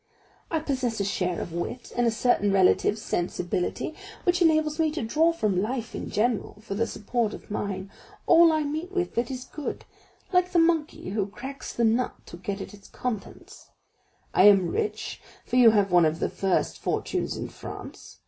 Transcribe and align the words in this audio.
I 0.49 0.57
possess 0.61 0.99
a 0.99 1.03
share 1.03 1.39
of 1.39 1.53
wit, 1.53 1.91
and 1.95 2.07
a 2.07 2.11
certain 2.11 2.51
relative 2.51 2.97
sensibility, 2.97 3.93
which 4.23 4.41
enables 4.41 4.79
me 4.79 4.89
to 4.93 5.03
draw 5.03 5.31
from 5.31 5.61
life 5.61 5.93
in 5.93 6.09
general, 6.09 6.57
for 6.61 6.73
the 6.73 6.87
support 6.87 7.35
of 7.35 7.51
mine, 7.51 7.91
all 8.25 8.51
I 8.51 8.63
meet 8.63 8.91
with 8.91 9.13
that 9.13 9.29
is 9.29 9.45
good, 9.45 9.85
like 10.33 10.53
the 10.53 10.57
monkey 10.57 11.11
who 11.11 11.27
cracks 11.27 11.71
the 11.71 11.85
nut 11.85 12.15
to 12.25 12.37
get 12.37 12.61
at 12.61 12.73
its 12.73 12.87
contents. 12.87 13.67
I 14.33 14.45
am 14.45 14.69
rich, 14.71 15.21
for 15.45 15.57
you 15.57 15.69
have 15.69 15.91
one 15.91 16.05
of 16.05 16.17
the 16.17 16.29
first 16.29 16.79
fortunes 16.79 17.37
in 17.37 17.47
France. 17.49 18.17